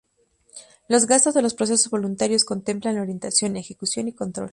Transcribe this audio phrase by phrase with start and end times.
[0.89, 4.49] Los rasgos de los procesos voluntarios contemplan la orientación, ejecución y control.